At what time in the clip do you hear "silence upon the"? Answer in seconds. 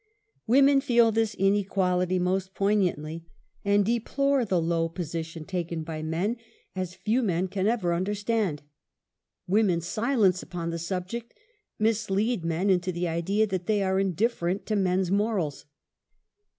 9.85-10.79